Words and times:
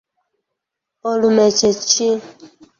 Olume 1.09 1.45
kye 1.57 1.69
ki? 1.89 2.09